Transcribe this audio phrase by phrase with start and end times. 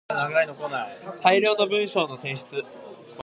[1.23, 2.65] 大量の文章の提出